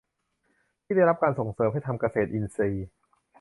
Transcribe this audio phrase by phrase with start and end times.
[0.83, 2.87] ที่ได้รับการส่งเสริมให้ทำเกษตรอินทรีย์